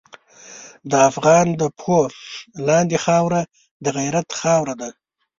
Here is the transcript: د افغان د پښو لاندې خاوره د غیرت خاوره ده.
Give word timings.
د 0.91 0.93
افغان 1.09 1.47
د 1.61 1.63
پښو 1.77 1.99
لاندې 2.67 2.97
خاوره 3.05 3.41
د 3.83 3.85
غیرت 3.97 4.27
خاوره 4.39 4.73
ده. 4.81 4.89